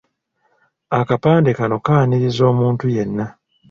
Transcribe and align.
Akapande 0.99 1.49
kano 1.57 1.77
kaaniriza 1.85 2.41
omuntu 2.51 2.85
yenna. 2.95 3.25